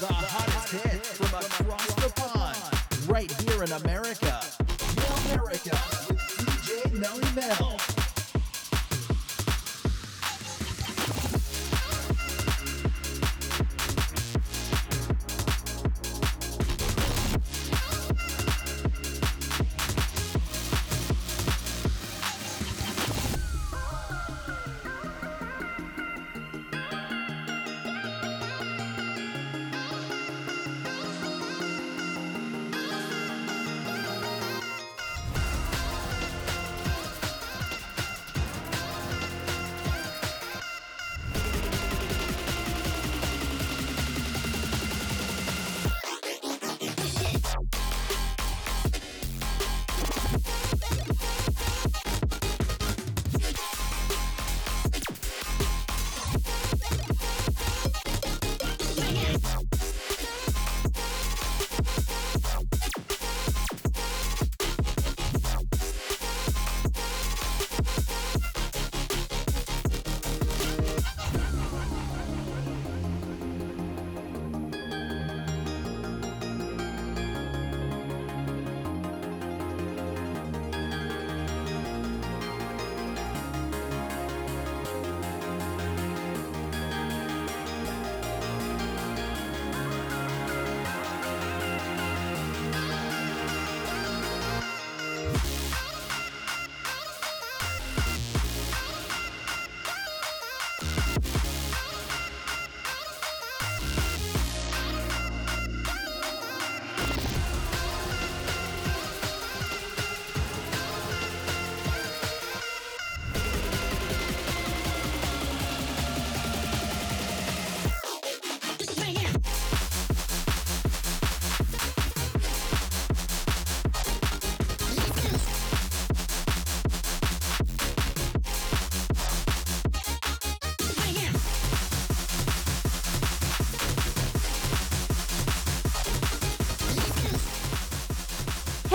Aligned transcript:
the 0.00 0.06
hottest 0.08 0.72
hits 0.72 1.08
from 1.12 1.26
across 1.26 1.94
the 1.94 2.12
pond, 2.20 3.08
right 3.08 3.30
here 3.42 3.62
in 3.62 3.72
America. 3.72 4.42
America 5.24 5.78
with 6.08 6.20
DJ 6.20 6.92
Melly 7.00 7.24
Mel. 7.34 7.95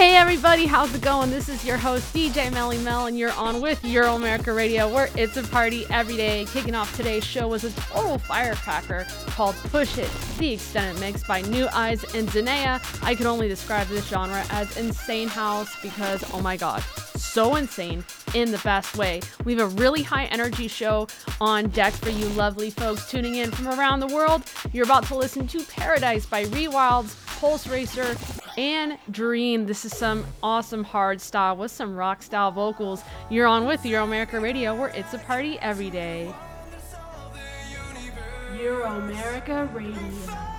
Hey 0.02 0.16
everybody, 0.16 0.66
how's 0.66 0.96
it 0.96 1.04
going? 1.04 1.30
This 1.30 1.48
is 1.48 1.64
your 1.64 1.78
host 1.78 2.12
DJ 2.12 2.52
Melly 2.52 2.80
Mel, 2.80 3.06
and 3.06 3.20
you're 3.20 3.34
on 3.34 3.62
with 3.62 3.86
Euro 3.86 4.16
America 4.16 4.52
Radio, 4.52 4.92
where 4.92 5.10
it's 5.16 5.38
a 5.38 5.44
party 5.44 5.86
every 5.92 6.18
day. 6.18 6.46
Kicking 6.46 6.74
off 6.74 6.98
today's 6.98 7.24
show 7.24 7.48
was 7.48 7.66
a 7.66 7.72
total 7.74 8.18
firecracker 8.18 9.06
called 9.28 9.54
Push 9.70 10.00
It, 10.00 10.10
the 10.40 10.54
extended 10.54 11.00
mix 11.00 11.24
by 11.24 11.42
New 11.42 11.68
Eyes 11.72 12.04
and 12.16 12.28
Danae. 12.32 12.80
I 13.04 13.14
could 13.14 13.28
only 13.28 13.48
describe 13.48 13.86
this 13.90 14.08
genre 14.08 14.44
as 14.50 14.76
insane 14.76 15.28
house 15.28 15.80
because, 15.84 16.24
oh 16.34 16.42
my 16.42 16.58
god, 16.58 16.82
so 17.16 17.58
insane 17.58 18.04
in 18.34 18.50
the 18.50 18.58
best 18.64 18.98
way. 18.98 19.22
We 19.46 19.54
have 19.54 19.72
a 19.72 19.76
really 19.76 20.02
high 20.02 20.26
energy 20.26 20.68
show 20.68 21.10
on 21.40 21.70
deck 21.70 21.94
for 21.94 22.10
you 22.10 22.26
lovely 22.30 22.72
folks 22.72 23.08
tuning 23.08 23.36
in 23.36 23.52
from 23.52 23.68
around 23.68 24.00
the 24.00 24.08
world. 24.08 24.42
You're 24.74 24.86
about 24.86 25.04
to 25.10 25.16
listen 25.16 25.46
to 25.50 25.64
Paradise 25.66 26.26
by 26.26 26.46
Rewilds, 26.46 27.16
Pulse 27.40 27.68
Racer, 27.68 28.16
and 28.58 28.98
Dream. 29.10 29.66
This 29.66 29.86
is 29.86 29.96
some 29.96 30.26
awesome 30.44 30.84
hard 30.84 31.22
style 31.22 31.58
with 31.58 31.72
some 31.72 31.96
rock 31.96 32.24
style 32.24 32.52
vocals. 32.52 33.04
You're 33.30 33.48
on 33.48 33.66
with 33.66 33.86
Euro 33.86 34.04
America 34.04 34.40
Radio, 34.40 34.76
where 34.76 34.90
it's 34.90 35.14
a 35.14 35.20
party 35.20 35.58
every 35.60 35.90
day. 35.90 36.34
Euro 38.58 38.86
America 38.86 39.70
Radio. 39.74 40.51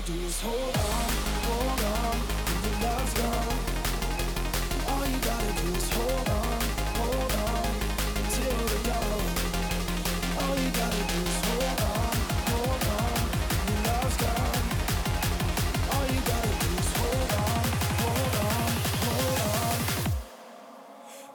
gotta 0.00 0.12
do 0.12 0.18
is 0.26 0.40
hold 0.40 0.56
on, 0.56 1.10
hold 1.46 1.80
on, 1.84 2.16
when 2.46 2.60
the 2.64 2.72
love's 2.86 3.14
gone. 3.14 3.58
All 4.88 5.04
you 5.06 5.18
gotta 5.20 5.52
do 5.60 5.68
is 5.76 5.90
hold 5.92 6.28
on, 6.28 6.60
hold 7.00 7.32
on, 7.44 7.68
until 8.20 8.58
the 8.70 8.80
dawn. 8.88 9.24
All 10.40 10.56
you 10.56 10.70
gotta 10.80 11.04
do 11.12 11.18
is 11.30 11.38
hold 11.48 11.80
on, 11.90 12.16
hold 12.48 12.84
on, 12.96 13.20
when 13.52 13.66
your 13.68 13.82
love's 13.90 14.18
gone. 14.24 14.64
All 15.92 16.06
you 16.14 16.20
gotta 16.32 16.54
do 16.64 16.70
is 16.80 16.90
hold 17.00 17.32
on, 17.44 17.64
hold 18.00 18.34
on, 18.48 18.72
hold 19.04 19.38
on. 19.52 19.78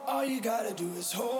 All 0.08 0.24
you 0.24 0.40
gotta 0.40 0.74
do 0.74 0.88
is 0.98 1.12
hold 1.12 1.35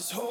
is 0.00 0.10
whole. 0.10 0.29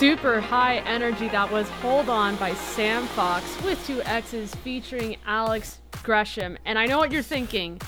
Super 0.00 0.40
high 0.40 0.76
energy 0.86 1.28
that 1.28 1.52
was 1.52 1.68
Hold 1.68 2.08
On 2.08 2.34
by 2.36 2.54
Sam 2.54 3.06
Fox 3.08 3.44
with 3.62 3.86
two 3.86 4.00
X's 4.04 4.54
featuring 4.54 5.18
Alex 5.26 5.80
Gresham. 6.02 6.56
And 6.64 6.78
I 6.78 6.86
know 6.86 6.96
what 6.96 7.12
you're 7.12 7.22
thinking. 7.22 7.78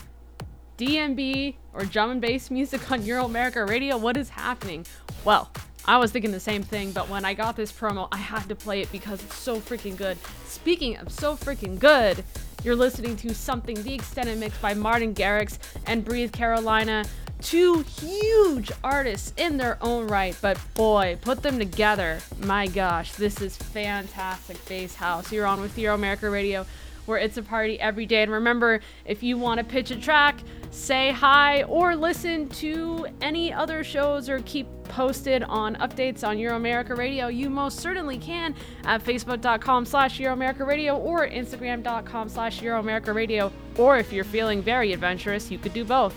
DnB 0.77 1.55
or 1.73 1.87
drum 1.87 2.11
and 2.11 2.21
bass 2.21 2.51
music 2.51 2.93
on 2.93 3.03
Euro 3.07 3.25
America 3.25 3.65
Radio, 3.65 3.97
what 3.97 4.19
is 4.19 4.29
happening? 4.29 4.85
Well, 5.25 5.51
I 5.87 5.97
was 5.97 6.11
thinking 6.11 6.33
the 6.33 6.39
same 6.39 6.63
thing, 6.63 6.93
but 6.93 7.09
when 7.09 7.25
I 7.25 7.33
got 7.33 7.57
this 7.57 7.73
promo, 7.73 8.09
I 8.13 8.19
had 8.19 8.47
to 8.51 8.55
play 8.55 8.83
it 8.83 8.93
because 8.93 9.25
it's 9.25 9.37
so 9.37 9.59
freaking 9.59 9.97
good. 9.97 10.19
Speaking 10.45 10.99
of 10.99 11.11
so 11.11 11.35
freaking 11.35 11.79
good, 11.79 12.23
you're 12.63 12.77
listening 12.77 13.17
to 13.17 13.35
something 13.35 13.83
the 13.83 13.95
extended 13.95 14.39
mix 14.39 14.59
by 14.59 14.75
Martin 14.75 15.15
Garrix 15.15 15.57
and 15.87 16.05
Breathe 16.05 16.33
Carolina 16.33 17.07
two 17.43 17.85
huge 18.01 18.71
artists 18.83 19.33
in 19.37 19.57
their 19.57 19.77
own 19.81 20.07
right, 20.07 20.37
but 20.41 20.59
boy, 20.75 21.19
put 21.21 21.43
them 21.43 21.59
together. 21.59 22.21
My 22.41 22.67
gosh, 22.67 23.13
this 23.13 23.41
is 23.41 23.57
fantastic 23.57 24.65
bass 24.67 24.95
house. 24.95 25.33
You're 25.33 25.47
on 25.47 25.61
with 25.61 25.77
Euro 25.79 25.95
America 25.95 26.31
Radio, 26.31 26.65
where 27.07 27.19
it's 27.19 27.37
a 27.37 27.43
party 27.43 27.79
every 27.81 28.07
day. 28.07 28.23
And 28.23 28.33
remember, 28.33 28.81
if 29.05 29.23
you 29.23 29.37
want 29.37 29.59
to 29.59 29.65
pitch 29.65 29.91
a 29.91 29.97
track, 29.97 30.39
say 30.71 31.11
hi, 31.11 31.65
or 31.65 31.97
listen 31.97 32.49
to 32.49 33.07
any 33.21 33.53
other 33.53 33.83
shows 33.85 34.29
or 34.29 34.41
keep 34.41 34.67
posted 34.85 35.43
on 35.45 35.77
updates 35.77 36.27
on 36.27 36.39
Euro 36.39 36.57
America 36.57 36.95
Radio, 36.95 37.27
you 37.27 37.51
most 37.51 37.81
certainly 37.81 38.19
can 38.19 38.55
at 38.85 39.03
facebook.com 39.03 39.85
slash 39.85 40.21
Euro 40.21 40.33
America 40.33 40.65
Radio 40.65 40.97
or 40.97 41.27
instagram.com 41.27 42.29
slash 42.29 42.63
Euro 42.63 42.79
America 42.79 43.13
Radio. 43.13 43.53
Or 43.77 43.99
if 43.99 44.13
you're 44.13 44.25
feeling 44.25 44.63
very 44.63 44.93
adventurous, 44.93 45.51
you 45.51 45.59
could 45.59 45.75
do 45.75 45.85
both. 45.85 46.15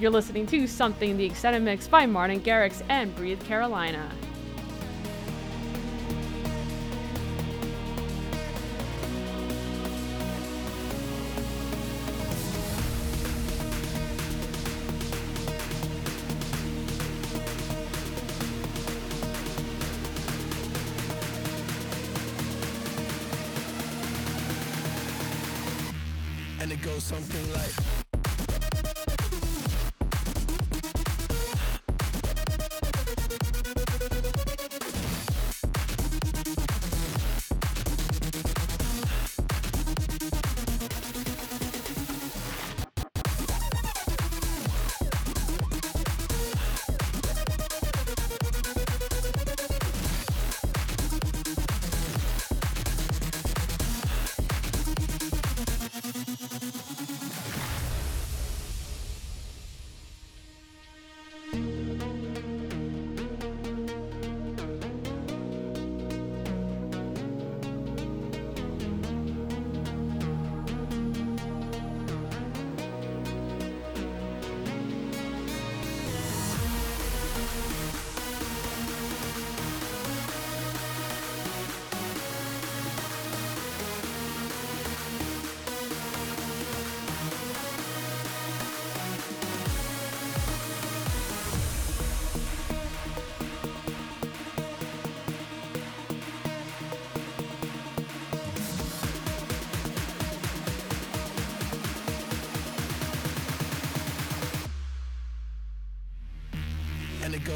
You're 0.00 0.10
listening 0.10 0.46
to 0.48 0.66
Something 0.66 1.16
the 1.16 1.24
Extended 1.24 1.62
Mix 1.62 1.86
by 1.86 2.04
Martin 2.04 2.40
Garrix 2.40 2.82
and 2.88 3.14
Breathe 3.14 3.40
Carolina. 3.44 4.10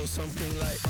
Something 0.09 0.59
like. 0.61 0.88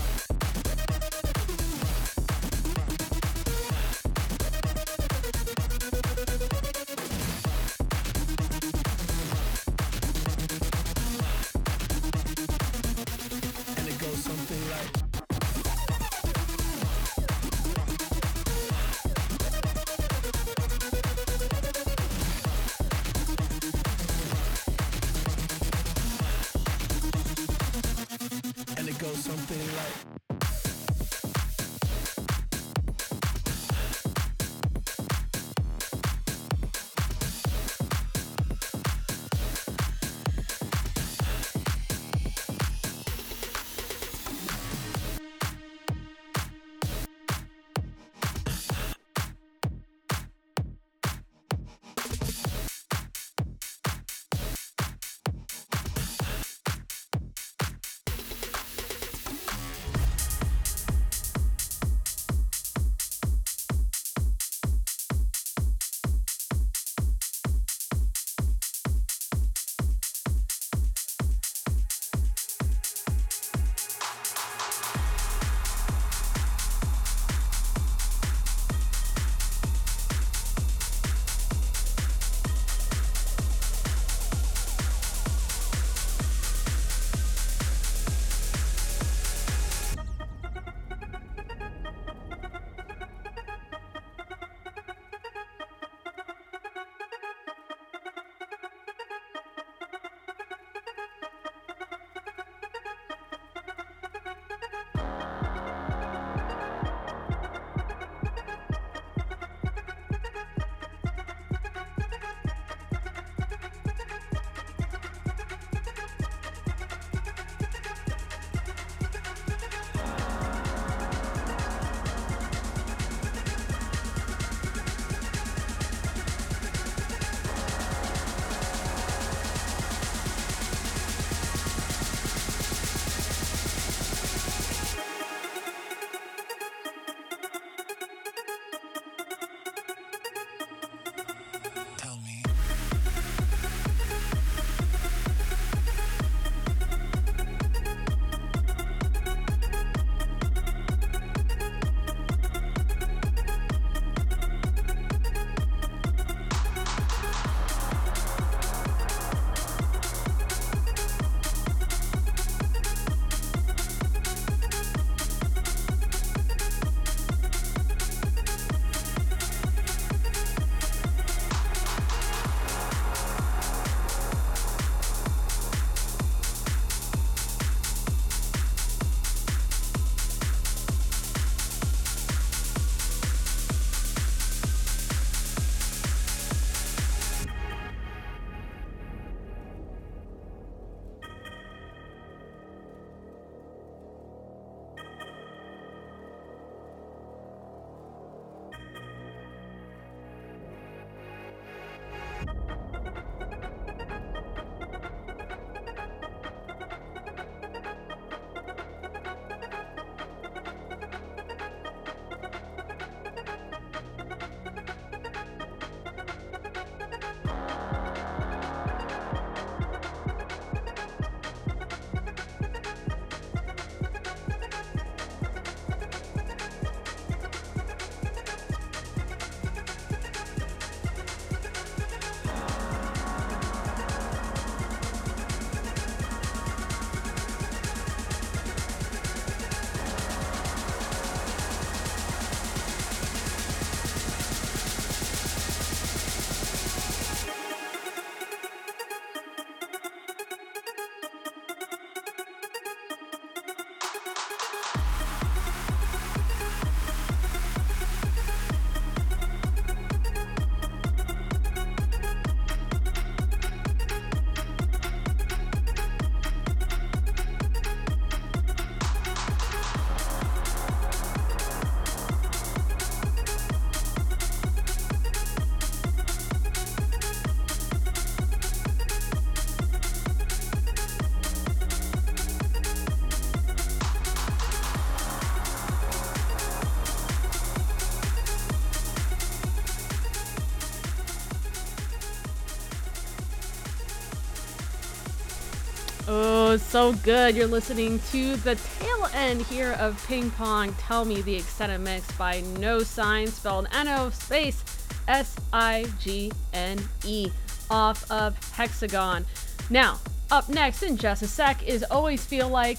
Oh, 296.79 296.81
so 296.81 297.13
good. 297.25 297.57
You're 297.57 297.67
listening 297.67 298.21
to 298.31 298.55
the 298.55 298.77
tail 298.77 299.29
end 299.35 299.63
here 299.63 299.95
of 299.95 300.25
Ping 300.29 300.49
Pong 300.53 300.93
Tell 300.95 301.25
Me 301.25 301.43
the 301.43 301.57
Extended 301.57 301.99
Mix 301.99 302.31
by 302.33 302.61
No 302.79 303.01
Sign, 303.01 303.49
spelled 303.49 303.89
N 303.93 304.07
O 304.07 304.31
space 304.31 304.85
S 305.27 305.57
I 305.73 306.07
G 306.21 306.53
N 306.73 307.01
E, 307.25 307.51
off 307.91 308.31
of 308.31 308.57
Hexagon. 308.75 309.45
Now, 309.91 310.21
up 310.53 310.69
next 310.69 311.03
in 311.03 311.17
just 311.17 311.43
a 311.43 311.49
sec 311.49 311.83
is 311.83 312.05
Always 312.05 312.45
Feel 312.45 312.69
Like 312.69 312.99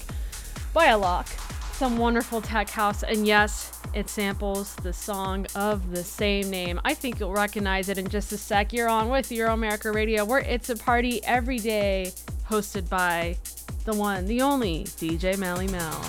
by 0.74 0.88
Alok. 0.88 1.26
Some 1.72 1.96
wonderful 1.96 2.42
tech 2.42 2.68
house, 2.68 3.02
and 3.02 3.26
yes, 3.26 3.80
it 3.94 4.10
samples 4.10 4.74
the 4.76 4.92
song 4.92 5.46
of 5.54 5.90
the 5.90 6.04
same 6.04 6.50
name. 6.50 6.78
I 6.84 6.92
think 6.92 7.18
you'll 7.18 7.32
recognize 7.32 7.88
it 7.88 7.96
in 7.96 8.08
just 8.08 8.30
a 8.32 8.36
sec. 8.36 8.74
You're 8.74 8.90
on 8.90 9.08
with 9.08 9.32
Euro 9.32 9.54
America 9.54 9.90
Radio, 9.90 10.26
where 10.26 10.40
it's 10.40 10.68
a 10.68 10.76
party 10.76 11.24
every 11.24 11.58
day 11.58 12.12
hosted 12.46 12.88
by 12.90 13.38
the 13.84 13.94
one, 13.94 14.26
the 14.26 14.42
only 14.42 14.84
DJ 14.84 15.38
Melly 15.38 15.68
Mel. 15.68 16.00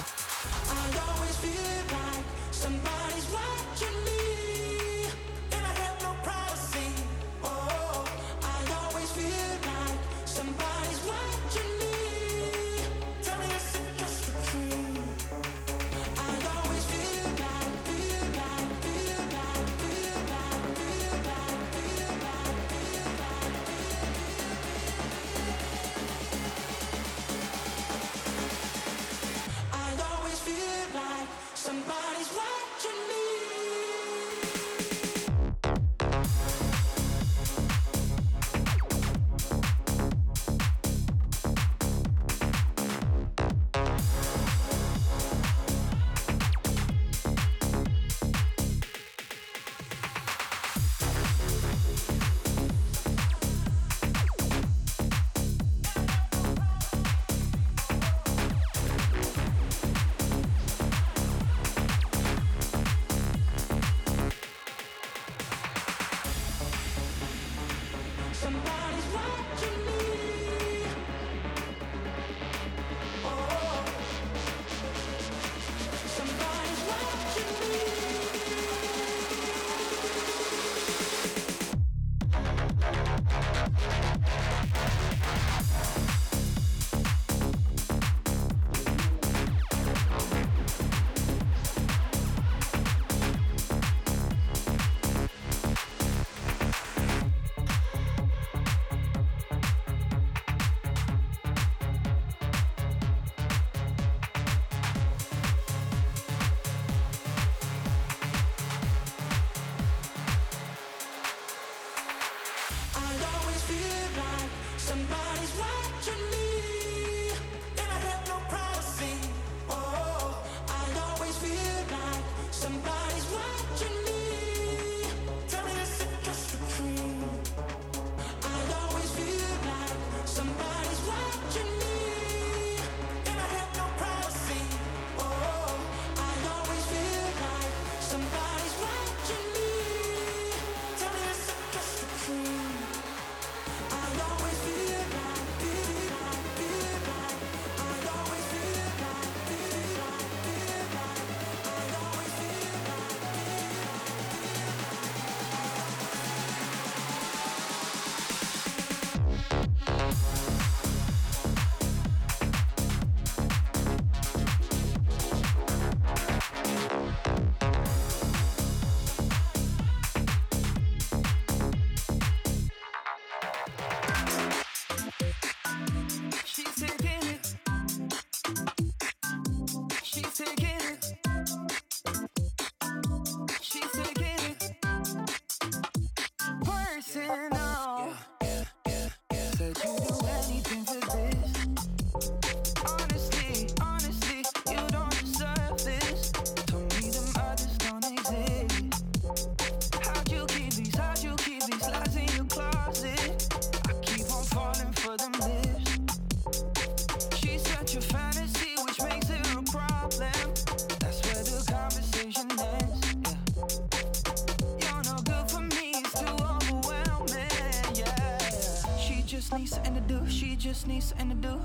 Just 220.62 220.88
need 220.88 221.04
something 221.04 221.30
to 221.30 221.36
do. 221.36 221.62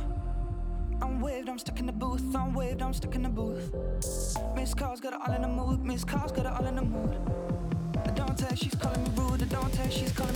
I'm 1.00 1.20
waved, 1.20 1.48
I'm 1.48 1.58
stuck 1.58 1.78
in 1.78 1.86
the 1.86 1.92
booth. 1.92 2.34
I'm 2.34 2.54
waved, 2.54 2.82
I'm 2.82 2.92
stuck 2.92 3.14
in 3.14 3.22
the 3.22 3.28
booth. 3.28 3.72
Miss 4.56 4.74
calls 4.74 5.00
got 5.00 5.12
it 5.12 5.20
all 5.24 5.34
in 5.34 5.42
the 5.42 5.48
mood. 5.48 5.84
Miss 5.84 6.02
calls 6.02 6.32
got 6.32 6.46
it 6.46 6.52
all 6.52 6.66
in 6.66 6.74
the 6.74 6.82
mood. 6.82 7.16
I 8.04 8.10
don't 8.10 8.36
tell, 8.36 8.54
she's 8.56 8.74
calling 8.74 9.02
me 9.04 9.10
rude. 9.14 9.42
I 9.42 9.46
don't 9.46 9.72
tell, 9.72 9.88
she's 9.90 10.12
calling 10.12 10.35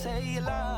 say 0.00 0.22
you 0.22 0.40
love 0.40 0.69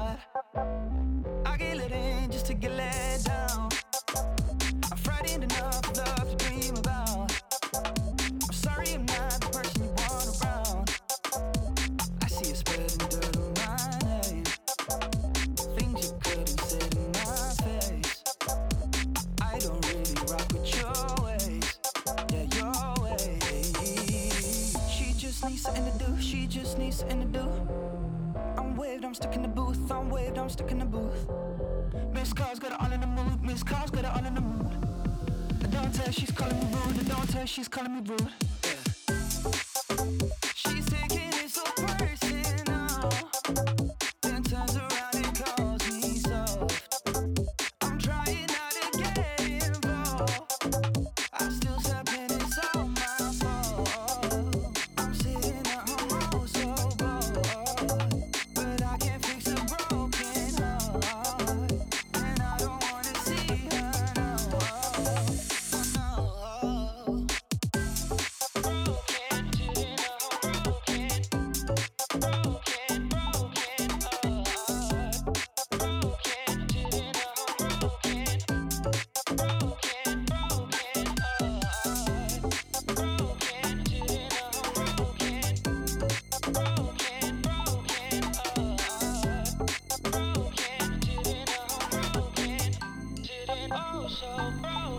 she's 37.52 37.68
calling 37.68 37.92
me 37.92 38.00
rude. 38.00 38.41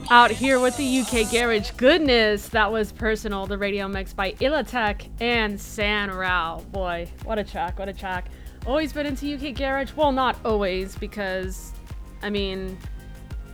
out 0.10 0.32
here 0.32 0.60
with 0.60 0.76
the 0.78 1.00
UK 1.02 1.32
Garage 1.32 1.72
goodness. 1.72 2.50
That 2.50 2.72
was 2.72 2.92
personal, 2.92 3.46
the 3.46 3.58
radio 3.58 3.88
mix 3.88 4.14
by 4.14 4.34
IllaTech 4.34 5.10
and 5.22 5.60
San 5.60 6.12
Rao. 6.12 6.62
Boy, 6.72 7.10
what 7.24 7.40
a 7.40 7.44
track, 7.44 7.80
what 7.80 7.90
a 7.90 7.94
track. 7.94 8.30
Always 8.66 8.94
been 8.94 9.06
into 9.06 9.34
UK 9.34 9.56
Garage. 9.56 9.94
Well, 9.94 10.12
not 10.12 10.38
always, 10.46 10.96
because, 10.96 11.72
I 12.22 12.30
mean, 12.30 12.78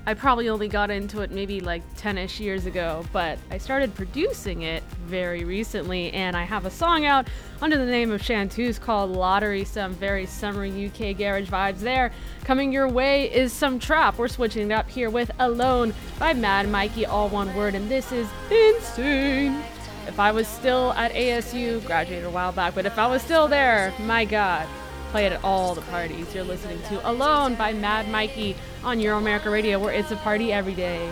I 0.10 0.15
probably 0.15 0.50
only 0.50 0.67
got 0.67 0.89
into 0.89 1.22
it 1.22 1.30
maybe 1.30 1.60
like 1.60 1.84
10 1.98 2.17
ish 2.17 2.39
years 2.39 2.65
ago, 2.65 3.06
but 3.13 3.38
I 3.52 3.60
started 3.60 3.93
producing 3.93 4.63
it 4.63 4.82
very 5.06 5.43
recently, 5.43 6.12
and 6.13 6.36
I 6.36 6.41
have 6.45 6.65
a 6.65 6.72
song 6.72 7.06
out 7.06 7.28
under 7.62 7.78
the 7.78 7.86
name 7.86 8.10
of 8.10 8.19
Chanteuse 8.19 8.80
called 8.80 9.12
Lottery. 9.12 9.63
Some 9.65 9.93
very 9.93 10.26
summery 10.26 10.88
UK 10.88 11.15
garage 11.15 11.48
vibes 11.48 11.82
there. 11.82 12.12
Coming 12.43 12.74
your 12.74 12.89
way 12.89 13.32
is 13.32 13.54
some 13.54 13.78
trap. 13.78 14.17
We're 14.17 14.30
switching 14.30 14.72
it 14.72 14.74
up 14.74 14.89
here 14.89 15.12
with 15.12 15.30
Alone 15.38 15.93
by 16.17 16.34
Mad 16.34 16.67
Mikey, 16.69 17.06
all 17.06 17.30
one 17.30 17.54
word, 17.54 17.76
and 17.76 17.88
this 17.88 18.12
is 18.12 18.28
insane. 18.50 19.62
If 20.08 20.19
I 20.19 20.32
was 20.32 20.48
still 20.48 20.91
at 20.93 21.13
ASU, 21.13 21.86
graduated 21.86 22.26
a 22.26 22.32
while 22.32 22.52
back, 22.52 22.74
but 22.74 22.88
if 22.88 22.98
I 22.98 23.06
was 23.06 23.22
still 23.22 23.48
there, 23.48 23.93
my 24.00 24.26
god 24.26 24.67
play 25.10 25.26
it 25.26 25.34
at 25.34 25.43
all 25.43 25.76
the 25.76 25.82
parties. 25.82 26.34
You're 26.34 26.43
listening 26.43 26.82
to 26.84 27.10
Alone 27.10 27.56
by 27.56 27.74
Mad 27.74 28.10
Mikey 28.10 28.56
on 28.84 29.00
Euro 29.00 29.17
America 29.17 29.50
Radio, 29.50 29.80
where 29.80 29.93
it's 29.93 30.12
a 30.12 30.15
party 30.17 30.54
every 30.54 30.76
day. 30.76 31.12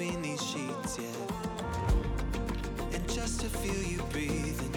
Between 0.00 0.22
these 0.22 0.42
sheets, 0.42 0.98
yeah. 0.98 1.06
And 2.94 3.06
just 3.08 3.40
to 3.40 3.48
feel 3.48 3.82
you 3.92 4.02
breathing 4.10 4.74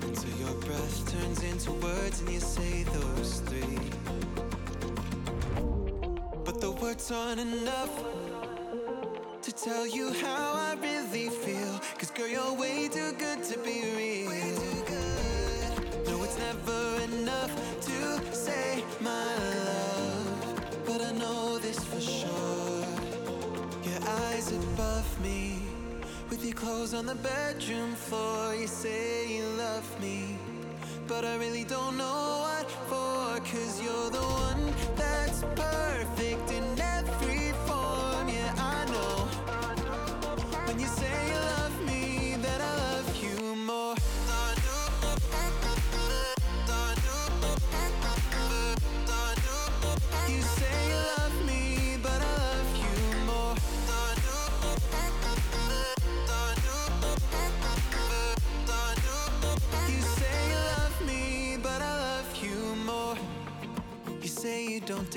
until 0.00 0.34
your 0.38 0.54
breath 0.62 1.12
turns 1.12 1.42
into 1.42 1.72
words 1.72 2.20
and 2.20 2.30
you 2.30 2.40
say 2.40 2.84
those 2.84 3.40
three. 3.40 3.78
But 6.42 6.58
the 6.58 6.70
words 6.70 7.10
aren't 7.10 7.40
enough 7.40 7.90
to 9.42 9.52
tell 9.52 9.86
you 9.86 10.14
how 10.14 10.54
I 10.54 10.74
really 10.80 11.28
feel. 11.28 11.78
Cause 11.98 12.10
girl, 12.10 12.28
you're 12.28 12.54
way 12.54 12.88
too 12.88 13.12
good 13.12 13.44
to 13.44 13.58
be 13.58 13.82
real. 13.94 14.30
No, 16.06 16.24
it's 16.24 16.38
never 16.38 16.87
clothes 26.88 26.94
on 26.94 27.06
the 27.06 27.14
bedroom 27.16 27.94
floor. 27.94 28.54
You 28.54 28.66
say 28.66 29.36
you 29.36 29.44
love 29.58 30.00
me. 30.00 30.38
But 31.06 31.24
I 31.24 31.36
really 31.36 31.64
don't 31.64 31.96
know 31.96 32.46
what 32.46 32.70
for. 32.88 33.40
Cause 33.40 33.82
you're 33.82 34.10
the 34.10 34.18
one 34.18 34.72
that's 34.96 35.42
perfect 35.54 36.50
in 36.52 36.87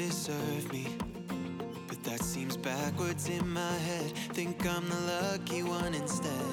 deserve 0.08 0.74
me. 0.74 0.88
But 1.88 2.04
that 2.04 2.24
seems 2.24 2.58
backwards 2.58 3.30
in 3.30 3.48
my 3.48 3.74
head. 3.88 4.12
Think 4.34 4.66
I'm 4.66 4.88
the 4.90 5.02
lucky 5.14 5.62
one 5.62 5.94
instead, 5.94 6.51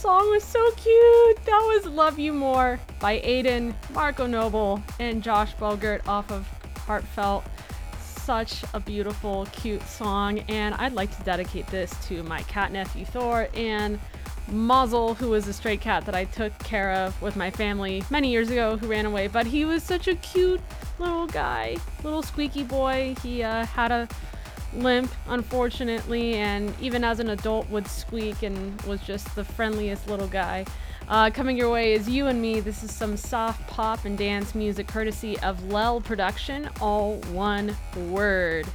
song 0.00 0.30
was 0.30 0.42
so 0.42 0.70
cute. 0.76 1.44
That 1.44 1.60
was 1.74 1.84
Love 1.84 2.18
You 2.18 2.32
More 2.32 2.80
by 3.00 3.20
Aiden, 3.20 3.74
Marco 3.92 4.26
Noble, 4.26 4.82
and 4.98 5.22
Josh 5.22 5.54
Bogert 5.56 6.08
off 6.08 6.30
of 6.30 6.48
Heartfelt. 6.86 7.44
Such 8.00 8.64
a 8.72 8.80
beautiful, 8.80 9.46
cute 9.52 9.82
song, 9.82 10.38
and 10.48 10.74
I'd 10.76 10.94
like 10.94 11.14
to 11.18 11.22
dedicate 11.24 11.66
this 11.66 11.92
to 12.06 12.22
my 12.22 12.40
cat 12.44 12.72
nephew 12.72 13.04
Thor 13.04 13.48
and 13.52 14.00
Muzzle, 14.48 15.16
who 15.16 15.28
was 15.28 15.46
a 15.48 15.52
stray 15.52 15.76
cat 15.76 16.06
that 16.06 16.14
I 16.14 16.24
took 16.24 16.58
care 16.60 16.92
of 16.92 17.20
with 17.20 17.36
my 17.36 17.50
family 17.50 18.02
many 18.08 18.30
years 18.30 18.48
ago 18.50 18.78
who 18.78 18.86
ran 18.86 19.04
away. 19.04 19.28
But 19.28 19.44
he 19.44 19.66
was 19.66 19.82
such 19.82 20.08
a 20.08 20.14
cute 20.14 20.62
little 20.98 21.26
guy, 21.26 21.76
little 22.02 22.22
squeaky 22.22 22.62
boy. 22.62 23.16
He 23.22 23.42
uh, 23.42 23.66
had 23.66 23.92
a 23.92 24.08
limp, 24.74 25.12
unfortunately, 25.28 26.34
and 26.34 26.74
even 26.80 27.04
as 27.04 27.20
an 27.20 27.30
adult 27.30 27.68
would 27.70 27.86
squeak 27.86 28.42
and 28.42 28.80
was 28.82 29.00
just 29.02 29.34
the 29.34 29.44
friendliest 29.44 30.08
little 30.08 30.28
guy. 30.28 30.64
Uh, 31.08 31.28
coming 31.28 31.56
your 31.56 31.70
way 31.70 31.92
is 31.92 32.08
You 32.08 32.28
and 32.28 32.40
Me. 32.40 32.60
This 32.60 32.84
is 32.84 32.94
some 32.94 33.16
soft 33.16 33.66
pop 33.66 34.04
and 34.04 34.16
dance 34.16 34.54
music 34.54 34.86
courtesy 34.86 35.38
of 35.40 35.72
Lel 35.72 36.00
Production, 36.00 36.70
all 36.80 37.16
one 37.32 37.76
word. 37.96 38.66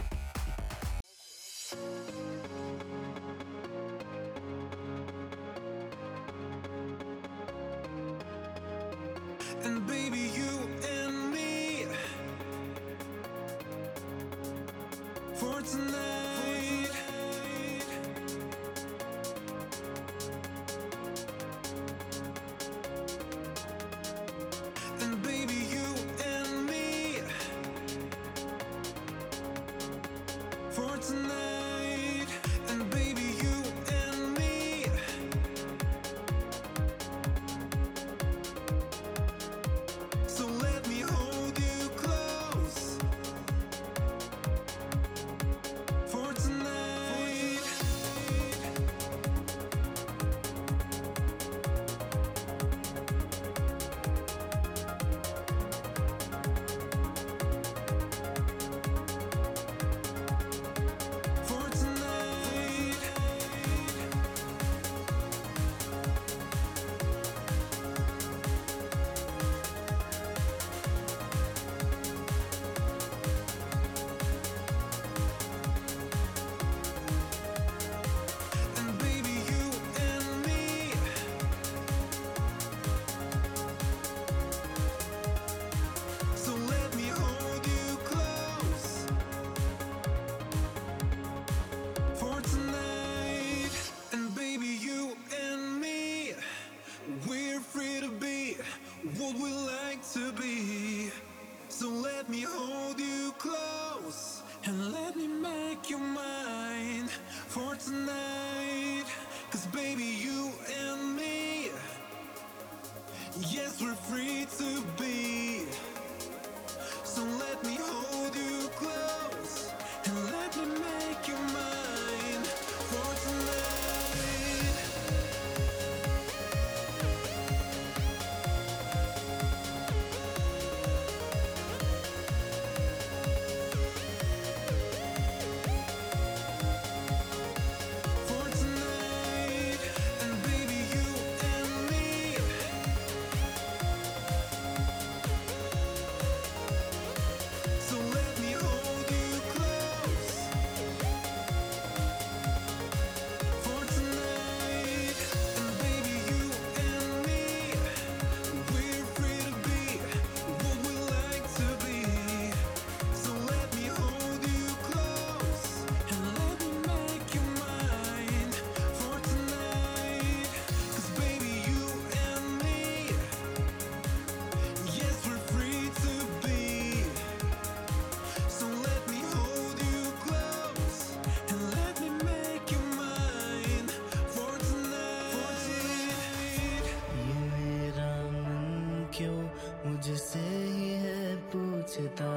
मुझसे 189.95 190.39
ही 190.39 190.87
है 191.01 191.35
पूछता 191.51 192.31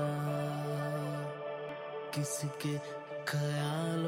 किसके 2.15 2.75
ख्यालों 3.31 4.08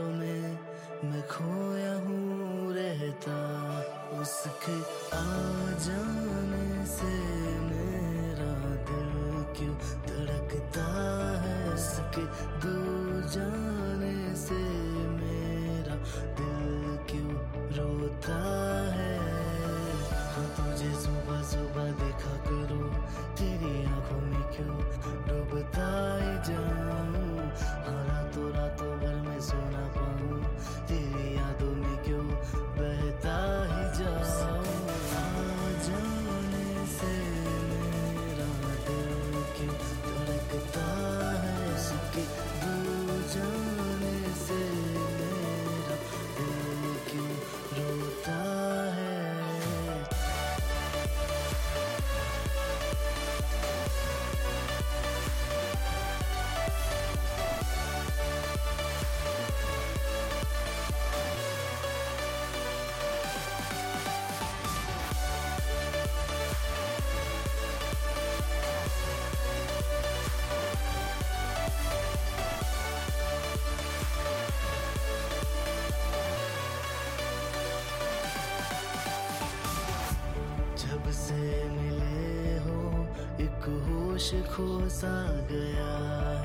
खो 84.30 84.88
सा 84.88 85.10
गया 85.50 85.94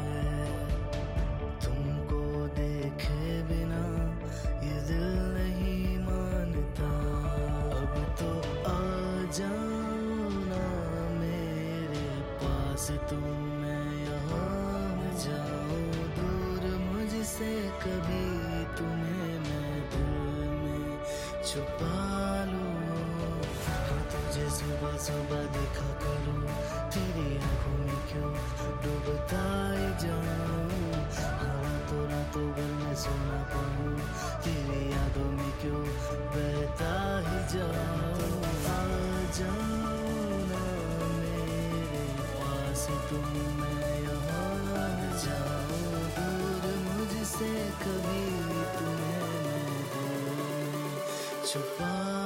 है। 0.02 0.24
तुमको 1.64 2.22
देखे 2.58 3.26
बिना 3.46 3.82
ये 4.66 4.78
दिल 4.88 5.06
नहीं 5.36 5.98
मानता। 6.00 6.90
अब 7.82 7.94
तो 8.20 8.32
आ 8.66 8.74
जाओ 9.38 10.30
ना 10.50 10.66
मेरे 11.20 12.10
पास, 12.42 12.90
तुम 13.10 13.24
मैं 13.62 13.86
यहाँ 14.02 15.14
जाओ 15.26 15.78
दूर 16.18 16.64
मुझसे 16.90 17.54
कभी 17.86 18.26
तुम्हें 18.78 19.38
मैं 19.46 19.74
दिल 19.94 20.14
में 20.64 20.86
छुपा 21.46 22.00
लूँ। 22.50 22.74
हाँ 23.68 24.02
तुझे 24.12 24.50
सुबह 24.58 24.98
सुबह 25.08 25.42
देखा 25.58 25.90
करूँ। 26.06 26.45
तेरी 27.16 27.36
आँखों 27.40 27.76
में 27.80 28.00
क्यों 28.12 28.30
डूबता 28.84 29.44
जाऊँ 30.04 30.24
हाँ 31.16 31.62
रातों 31.64 32.02
रातों 32.12 32.44
भर 32.56 32.72
में 32.80 32.96
सोना 33.04 33.38
पाऊँ 33.52 33.94
तेरी 34.44 34.82
यादों 34.92 35.30
में 35.38 35.52
क्यों 35.62 35.80
बहता 36.36 36.92
ही 37.28 37.40
जाऊँ 37.54 38.36
आ 38.68 38.84
जाओ 39.38 40.12
ना 40.52 40.64
मेरे 41.16 42.04
पास 42.36 42.84
तुम, 43.08 43.32
मैं 43.62 43.96
यहाँ 44.04 44.92
जाओ 45.24 45.80
दूर 46.20 46.68
मुझसे 46.84 47.54
कभी 47.80 48.24
तुम्हें 48.76 49.26
मैं 49.96 50.92
छुपा 51.48 52.25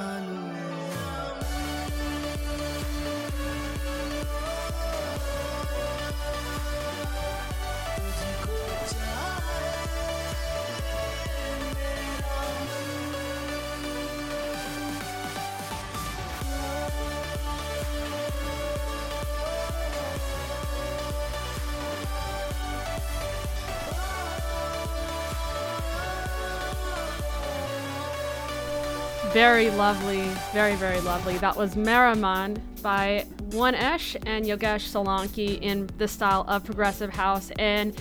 Very 29.32 29.70
lovely, 29.70 30.22
very, 30.52 30.74
very 30.74 31.00
lovely. 31.02 31.38
That 31.38 31.56
was 31.56 31.76
Maraman 31.76 32.60
by 32.82 33.24
One 33.52 33.76
Esh 33.76 34.16
and 34.26 34.44
Yogesh 34.44 34.90
Solanki 34.90 35.62
in 35.62 35.88
the 35.98 36.08
style 36.08 36.44
of 36.48 36.64
progressive 36.64 37.10
house. 37.10 37.52
And 37.56 37.94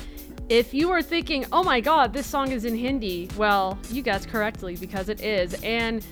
if 0.50 0.74
you 0.74 0.90
were 0.90 1.04
thinking, 1.04 1.46
oh 1.52 1.62
my 1.64 1.82
god, 1.82 2.14
this 2.14 2.26
song 2.26 2.52
is 2.52 2.66
in 2.66 2.76
Hindi, 2.76 3.30
well, 3.38 3.78
you 3.92 4.02
guessed 4.02 4.28
correctly 4.30 4.76
because 4.76 5.08
it 5.08 5.22
is. 5.22 5.54
And 5.64 6.04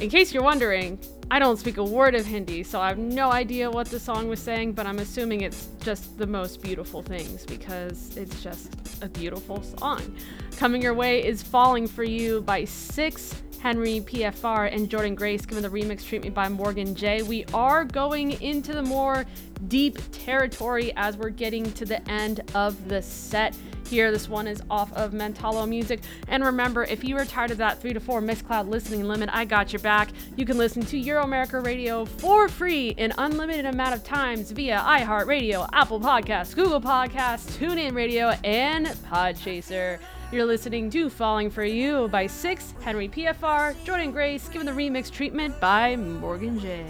in 0.00 0.08
case 0.08 0.32
you're 0.32 0.42
wondering, 0.42 0.98
I 1.30 1.38
don't 1.38 1.58
speak 1.58 1.76
a 1.76 1.84
word 1.84 2.14
of 2.14 2.24
Hindi, 2.24 2.62
so 2.62 2.80
I 2.80 2.88
have 2.88 2.96
no 2.98 3.30
idea 3.30 3.70
what 3.70 3.88
the 3.88 4.00
song 4.00 4.28
was 4.28 4.40
saying, 4.40 4.72
but 4.72 4.86
I'm 4.86 4.98
assuming 4.98 5.42
it's 5.42 5.68
just 5.80 6.16
the 6.16 6.26
most 6.26 6.62
beautiful 6.62 7.02
things 7.02 7.44
because 7.44 8.16
it's 8.16 8.42
just 8.42 9.02
a 9.02 9.10
beautiful 9.10 9.62
song. 9.62 10.16
Coming 10.56 10.80
your 10.80 10.94
way 10.94 11.22
is 11.22 11.42
Falling 11.42 11.86
for 11.86 12.02
You 12.02 12.40
by 12.40 12.64
Six, 12.64 13.42
Henri 13.64 14.00
PFR, 14.00 14.70
and 14.70 14.90
Jordan 14.90 15.14
Grace, 15.14 15.46
given 15.46 15.62
the 15.62 15.70
remix 15.70 16.06
treatment 16.06 16.34
by 16.34 16.50
Morgan 16.50 16.94
J. 16.94 17.22
We 17.22 17.46
are 17.54 17.82
going 17.82 18.32
into 18.42 18.74
the 18.74 18.82
more 18.82 19.24
deep 19.68 19.98
territory 20.12 20.92
as 20.96 21.16
we're 21.16 21.30
getting 21.30 21.72
to 21.72 21.86
the 21.86 22.06
end 22.10 22.42
of 22.54 22.90
the 22.90 23.00
set 23.00 23.56
here. 23.88 24.12
This 24.12 24.28
one 24.28 24.46
is 24.46 24.62
off 24.68 24.92
of 24.92 25.12
Mentalo 25.12 25.66
Music. 25.66 26.00
And 26.28 26.44
remember, 26.44 26.84
if 26.84 27.02
you 27.02 27.16
are 27.16 27.24
tired 27.24 27.52
of 27.52 27.56
that 27.56 27.80
3 27.80 27.94
to 27.94 28.00
4 28.00 28.20
Mixcloud 28.20 28.68
listening 28.68 29.04
limit, 29.04 29.30
I 29.32 29.46
got 29.46 29.72
your 29.72 29.80
back. 29.80 30.10
You 30.36 30.44
can 30.44 30.58
listen 30.58 30.82
to 30.84 30.98
Euro 30.98 31.24
America 31.24 31.58
Radio 31.58 32.04
for 32.04 32.50
free 32.50 32.90
in 32.90 33.14
unlimited 33.16 33.64
amount 33.64 33.94
of 33.94 34.04
times 34.04 34.50
via 34.50 34.78
iHeartRadio, 34.78 35.70
Apple 35.72 36.00
Podcasts, 36.00 36.54
Google 36.54 36.82
Podcasts, 36.82 37.56
TuneIn 37.56 37.94
Radio, 37.94 38.34
and 38.44 38.88
Podchaser. 39.10 40.00
You're 40.34 40.46
listening 40.46 40.90
to 40.90 41.08
Falling 41.10 41.48
for 41.48 41.64
You 41.64 42.08
by 42.08 42.26
Six, 42.26 42.74
Henri 42.80 43.08
PFR, 43.08 43.76
Jordan 43.84 44.10
Grace, 44.10 44.48
given 44.48 44.66
the 44.66 44.72
remix 44.72 45.08
treatment 45.08 45.60
by 45.60 45.94
Morgan 45.94 46.58
J. 46.58 46.84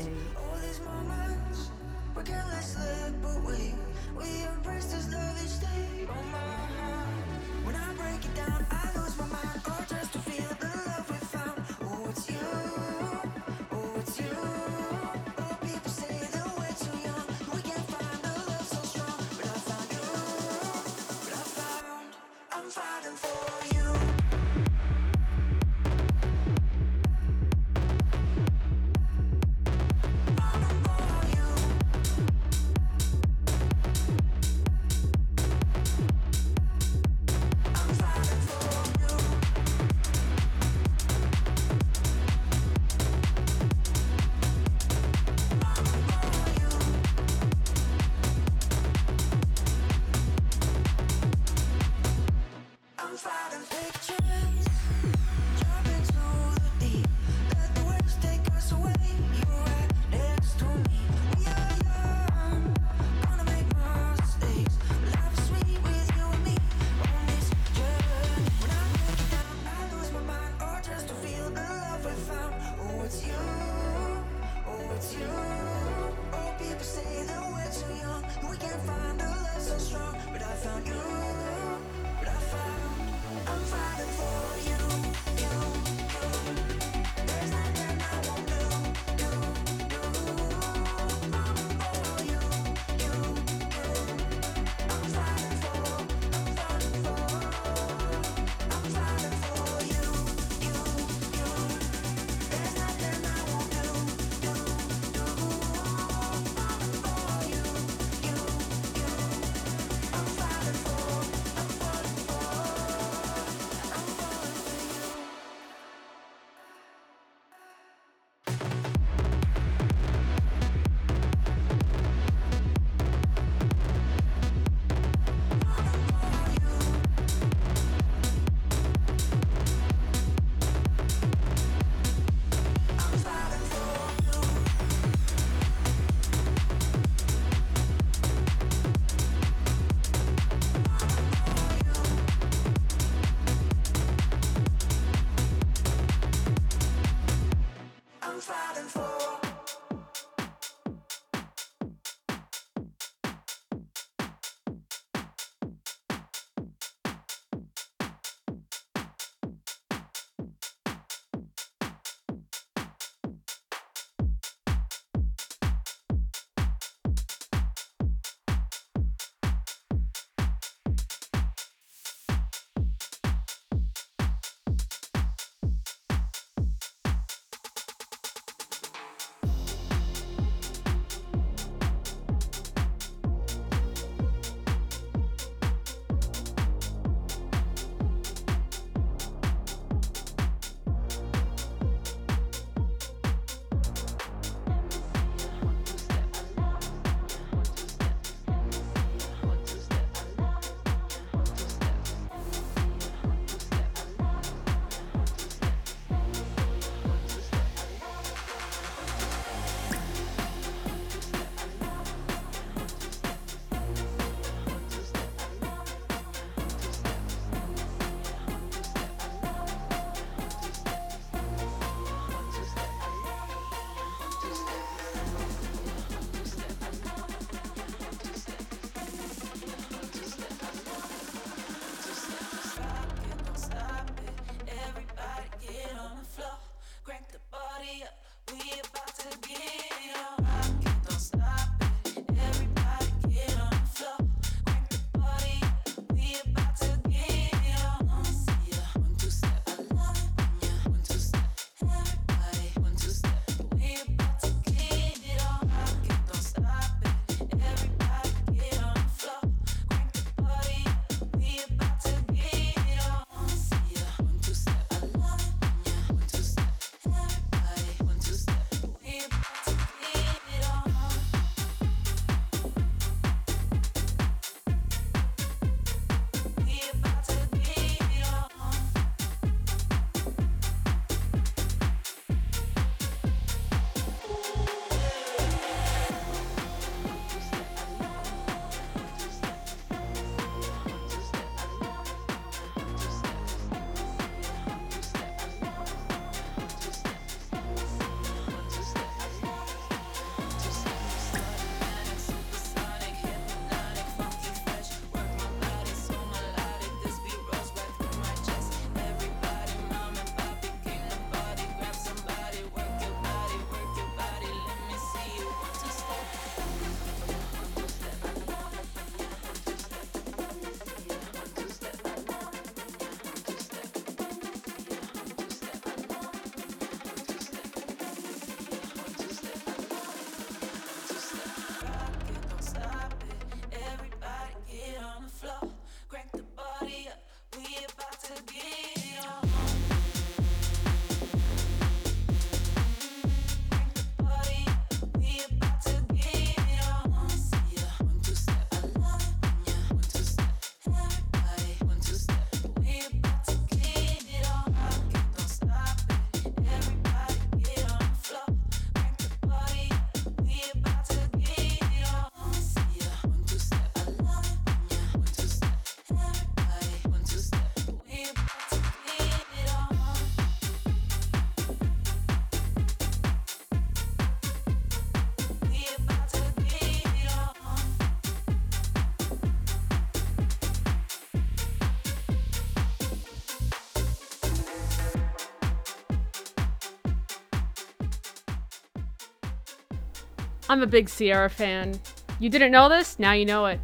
I'm 390.69 390.83
a 390.83 390.87
big 390.87 391.11
Ciara 391.11 391.51
fan. 391.51 392.01
You 392.39 392.49
didn't 392.49 392.73
know 392.73 392.89
this? 392.89 393.19
Now 393.19 393.33
you 393.33 393.45
know 393.45 393.67
it. 393.67 393.81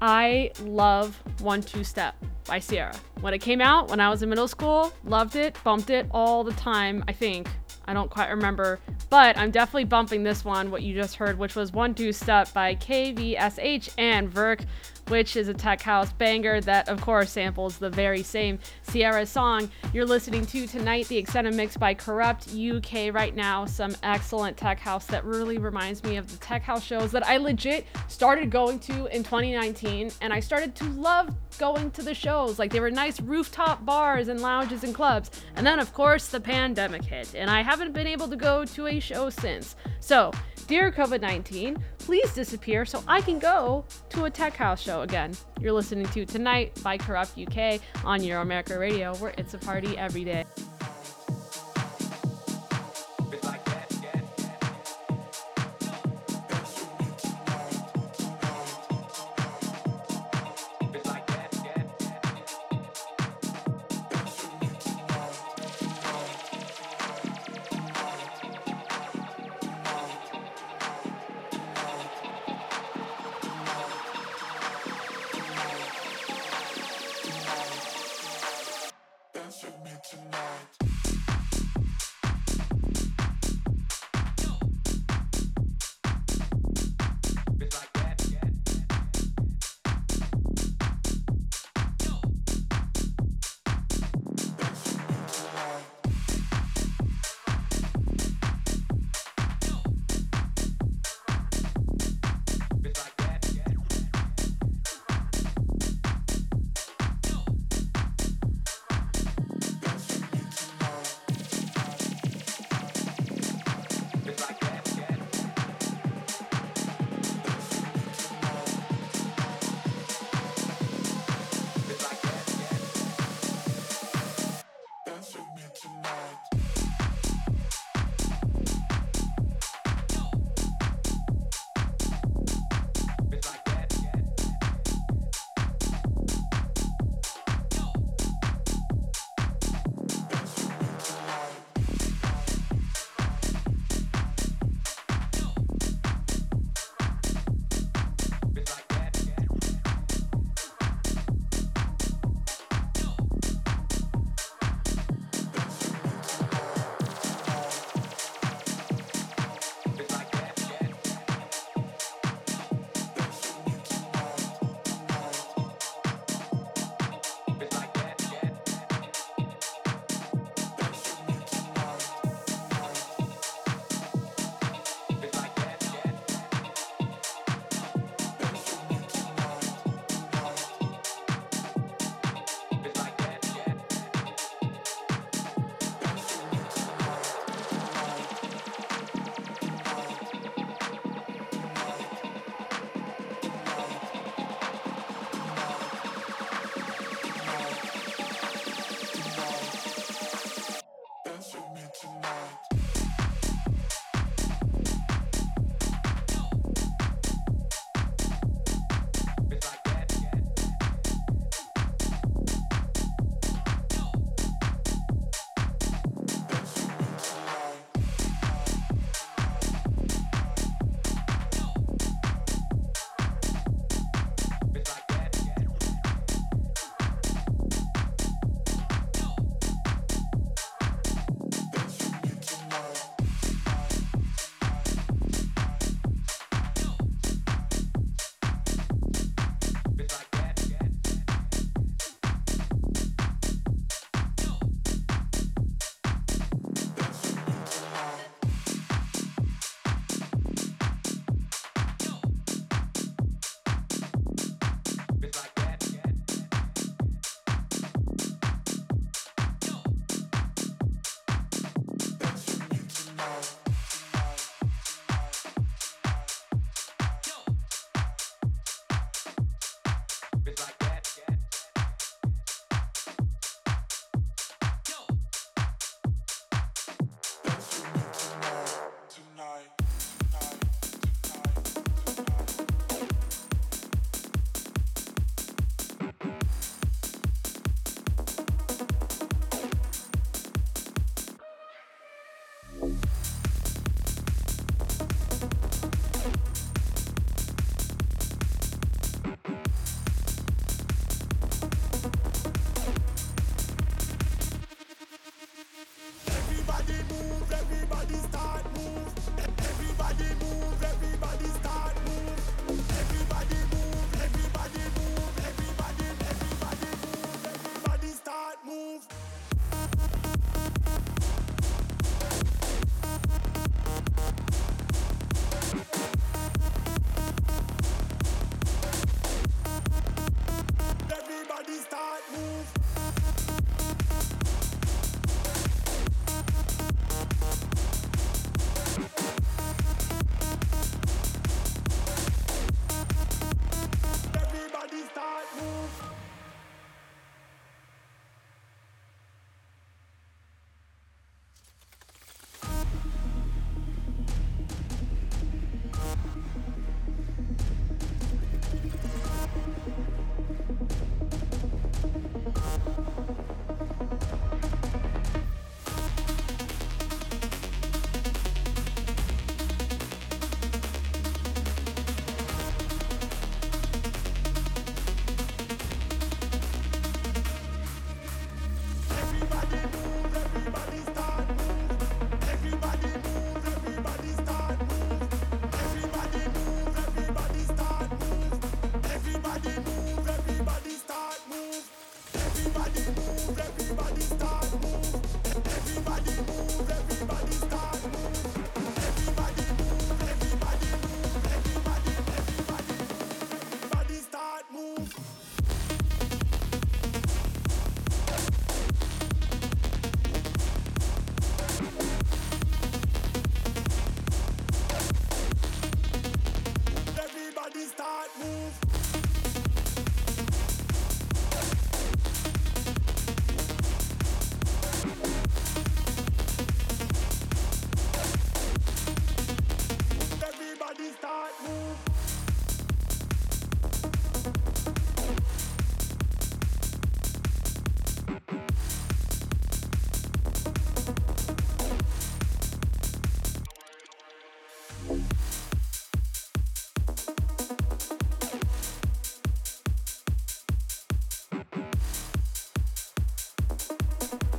I 0.00 0.52
love 0.62 1.20
One 1.40 1.62
Two 1.62 1.82
Step 1.82 2.14
by 2.44 2.60
Ciara. 2.60 2.94
When 3.20 3.34
it 3.34 3.38
came 3.38 3.60
out, 3.60 3.88
when 3.88 3.98
I 3.98 4.10
was 4.10 4.22
in 4.22 4.28
middle 4.28 4.46
school, 4.46 4.92
loved 5.04 5.36
it, 5.36 5.56
bumped 5.64 5.90
it 5.90 6.06
all 6.10 6.44
the 6.44 6.52
time, 6.52 7.02
I 7.08 7.12
think. 7.12 7.48
I 7.86 7.94
don't 7.94 8.10
quite 8.10 8.28
remember, 8.28 8.78
but 9.08 9.38
I'm 9.38 9.50
definitely 9.50 9.84
bumping 9.84 10.22
this 10.22 10.44
one, 10.44 10.70
what 10.70 10.82
you 10.82 10.94
just 10.94 11.16
heard, 11.16 11.38
which 11.38 11.56
was 11.56 11.72
One 11.72 11.94
Two 11.94 12.12
Step 12.12 12.52
by 12.52 12.74
KVSH 12.74 13.94
and 13.96 14.28
Verk, 14.28 14.60
which 15.08 15.36
is 15.36 15.48
a 15.48 15.54
tech 15.54 15.80
house 15.82 16.12
banger 16.12 16.60
that, 16.60 16.88
of 16.88 17.00
course, 17.00 17.30
samples 17.30 17.78
the 17.78 17.90
very 17.90 18.22
same 18.22 18.58
Ciara 18.90 19.26
song 19.26 19.70
you're 19.92 20.06
listening 20.06 20.46
to 20.46 20.66
tonight, 20.66 21.08
the 21.08 21.16
extended 21.16 21.54
mix 21.54 21.76
by 21.76 21.94
Corrupt 21.94 22.48
UK 22.54 23.12
right 23.12 23.34
now. 23.34 23.64
Some 23.64 23.96
excellent 24.02 24.56
tech 24.56 24.78
house 24.78 25.06
that 25.06 25.24
really 25.24 25.58
reminds 25.58 26.02
me 26.04 26.16
of 26.16 26.30
the 26.30 26.36
tech 26.38 26.62
house 26.62 26.84
shows 26.84 27.10
that 27.12 27.26
I 27.26 27.36
legit 27.36 27.86
started 28.08 28.50
going 28.50 28.78
to 28.80 29.06
in 29.14 29.22
2019, 29.22 30.12
and 30.20 30.32
I 30.32 30.40
started 30.40 30.74
to 30.76 30.84
love 30.84 31.34
going 31.58 31.90
to 31.92 32.02
the 32.02 32.14
shows. 32.14 32.58
Like 32.58 32.72
they 32.72 32.80
were 32.80 32.90
nice 32.90 33.20
rooftop 33.20 33.84
bars 33.84 34.28
and 34.28 34.40
lounges 34.40 34.84
and 34.84 34.94
clubs. 34.94 35.30
And 35.56 35.66
then, 35.66 35.78
of 35.78 35.92
course, 35.92 36.28
the 36.28 36.40
pandemic 36.40 37.04
hit, 37.04 37.34
and 37.34 37.50
I 37.50 37.62
haven't 37.62 37.92
been 37.92 38.06
able 38.06 38.28
to 38.28 38.36
go 38.36 38.64
to 38.64 38.86
a 38.86 39.00
show 39.00 39.30
since. 39.30 39.76
So, 40.00 40.32
dear 40.66 40.90
COVID 40.90 41.20
19, 41.20 41.76
please 41.98 42.32
disappear 42.32 42.84
so 42.84 43.02
I 43.06 43.20
can 43.20 43.38
go 43.38 43.84
to 44.10 44.24
a 44.24 44.30
tech 44.30 44.54
house 44.54 44.80
show 44.80 45.02
again. 45.02 45.34
You're 45.60 45.72
listening 45.72 46.06
to 46.06 46.24
Tonight 46.24 46.78
by 46.82 46.96
Corrupt 46.96 47.38
UK 47.38 47.80
on 48.04 48.22
Euro 48.22 48.42
America 48.42 48.78
Radio, 48.78 49.14
where 49.16 49.34
it's 49.36 49.54
a 49.54 49.58
party 49.58 49.98
every 49.98 50.24
day. 50.24 50.44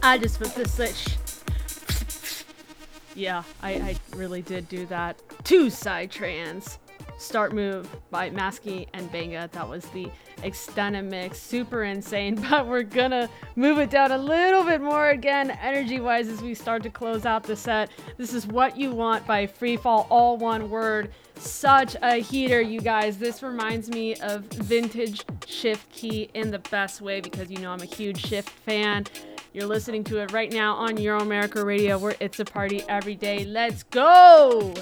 I 0.02 0.18
just 0.18 0.39
put 0.39 0.56
this 0.56 0.74
switch. 0.74 1.18
Yeah, 3.16 3.43
I, 3.62 3.72
I 3.74 3.95
really 4.16 4.41
did 4.41 4.70
do 4.70 4.86
that. 4.86 5.22
Two 5.43 5.70
side 5.70 6.10
trans. 6.10 6.80
Start 7.18 7.54
Move 7.54 7.93
by 8.10 8.30
Masky 8.30 8.88
and 8.93 9.12
Banga. 9.12 9.50
That 9.52 9.68
was 9.68 9.84
the 9.88 10.10
extended 10.41 11.04
mix. 11.04 11.38
Super 11.38 11.84
insane, 11.84 12.36
but 12.50 12.66
we're 12.66 12.84
gonna 12.84 13.30
move 13.58 13.78
it 13.78 13.89
down 13.89 14.14
a 14.14 14.18
little 14.18 14.64
bit 14.64 14.80
more 14.80 15.10
again, 15.10 15.52
energy 15.52 16.00
wise, 16.00 16.30
as 16.30 16.41
we 16.41 16.54
start 16.54 16.82
to 16.84 16.89
close 16.89 17.26
out 17.26 17.43
the 17.43 17.58
set. 17.58 17.89
This 18.16 18.34
is 18.34 18.47
What 18.47 18.78
You 18.78 18.91
Want 18.91 19.28
by 19.28 19.47
Freefall, 19.47 20.08
all 20.10 20.38
one 20.38 20.70
word. 20.70 21.12
Such 21.36 21.95
a 22.02 22.16
heater, 22.16 22.62
you 22.62 22.80
guys. 22.80 23.18
This 23.18 23.43
reminds 23.43 23.89
me 23.89 24.16
of 24.16 24.43
vintage 24.43 25.26
Shift 25.45 25.91
K3Y 25.91 26.30
in 26.34 26.52
the 26.52 26.60
best 26.60 27.02
way 27.02 27.20
because 27.22 27.50
you 27.50 27.60
know 27.60 27.72
I'm 27.72 27.82
a 27.82 27.86
huge 27.86 28.26
shift 28.26 28.50
fan. 28.50 29.06
You're 29.52 29.66
listening 29.66 30.04
to 30.06 30.20
it 30.20 30.32
right 30.32 30.52
now 30.52 30.76
on 30.76 30.97
Euro 30.97 31.22
America 31.22 31.66
Radio, 31.66 31.97
where 31.97 32.16
it's 32.20 32.39
a 32.39 32.45
party 32.45 32.84
every 32.88 33.16
day. 33.16 33.45
Let's 33.45 33.82
go! 33.82 34.76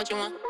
What 0.00 0.08
you 0.08 0.16
want, 0.16 0.49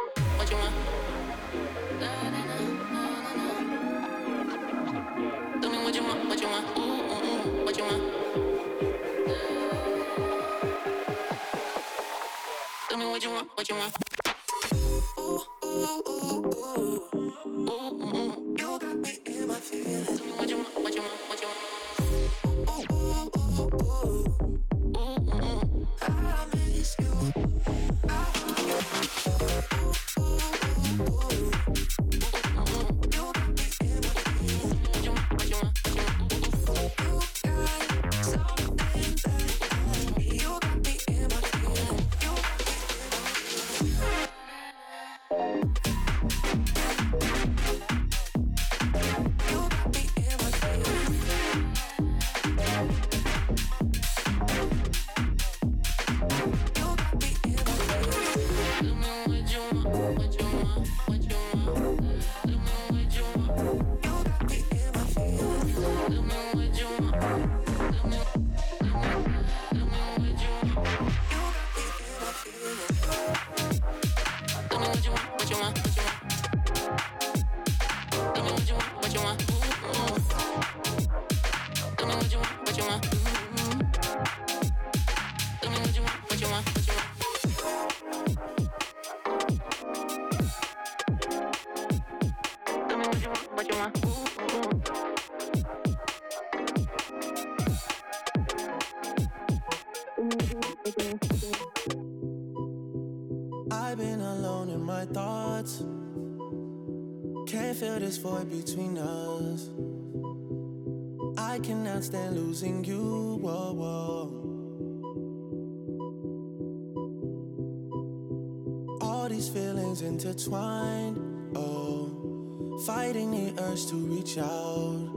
intertwined. 120.40 121.56
Oh, 121.56 122.80
fighting 122.86 123.30
the 123.30 123.62
urge 123.62 123.86
to 123.86 123.96
reach 123.96 124.38
out. 124.38 125.10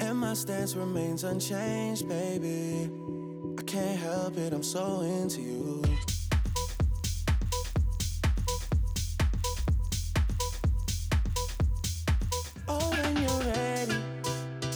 And 0.00 0.18
my 0.18 0.34
stance 0.34 0.74
remains 0.74 1.24
unchanged, 1.24 2.08
baby. 2.08 2.90
I 3.58 3.62
can't 3.62 3.98
help 3.98 4.38
it, 4.38 4.52
I'm 4.52 4.62
so 4.62 5.00
into 5.00 5.42
you. 5.42 5.82
Oh, 12.68 12.90
when 12.90 13.16
you're 13.16 13.52
ready, 13.52 13.96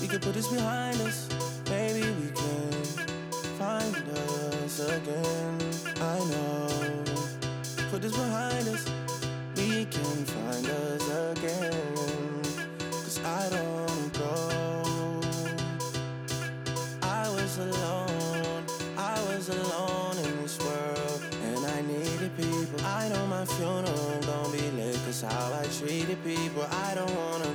we 0.00 0.08
can 0.08 0.20
put 0.20 0.34
this 0.34 0.48
behind 0.48 1.00
us. 1.00 1.31
This 8.02 8.16
behind 8.16 8.66
us, 8.66 8.84
we 9.56 9.84
can 9.84 10.24
find 10.24 10.66
us 10.66 11.38
again. 11.38 12.42
Cause 12.90 13.20
I 13.22 13.48
don't 13.48 13.72
wanna 13.74 14.08
go. 14.18 15.20
I 17.00 17.28
was 17.30 17.58
alone, 17.58 18.64
I 18.98 19.22
was 19.28 19.50
alone 19.50 20.18
in 20.18 20.42
this 20.42 20.58
world, 20.58 21.22
and 21.44 21.64
I 21.64 21.82
needed 21.82 22.36
people. 22.36 22.84
I 22.84 23.08
know 23.08 23.24
my 23.28 23.44
funeral 23.44 24.18
gon' 24.26 24.50
be 24.50 24.68
lit, 24.72 24.98
cause 25.04 25.22
how 25.22 25.52
I 25.52 25.64
treated 25.66 26.18
people. 26.24 26.66
I 26.72 26.96
don't 26.96 27.14
wanna 27.14 27.54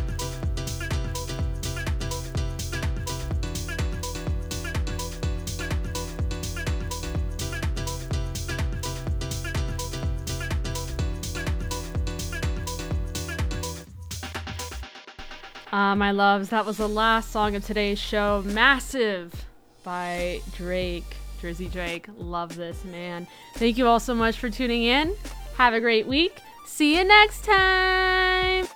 Uh, 15.71 15.95
my 15.95 16.11
loves, 16.11 16.49
that 16.49 16.65
was 16.65 16.77
the 16.77 16.89
last 16.89 17.31
song 17.31 17.55
of 17.55 17.65
today's 17.65 17.97
show. 17.99 18.43
Massive 18.45 19.45
by 19.83 20.41
Drake, 20.55 21.15
Drizzy 21.41 21.71
Drake. 21.71 22.07
Love 22.17 22.55
this, 22.57 22.83
man. 22.83 23.25
Thank 23.55 23.77
you 23.77 23.87
all 23.87 23.99
so 23.99 24.13
much 24.13 24.37
for 24.37 24.49
tuning 24.49 24.83
in. 24.83 25.15
Have 25.55 25.73
a 25.73 25.79
great 25.79 26.07
week. 26.07 26.39
See 26.65 26.97
you 26.97 27.05
next 27.05 27.45
time. 27.45 28.67